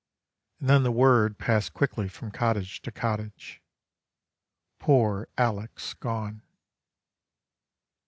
And 0.59 0.67
then 0.67 0.81
the 0.81 0.91
word 0.91 1.37
passed 1.37 1.73
quickly 1.75 2.07
from 2.09 2.31
cottage 2.31 2.81
to 2.81 2.91
cottage: 2.91 3.61
"Poor 4.79 5.27
Aleck's 5.37 5.93
gone!" 5.93 6.41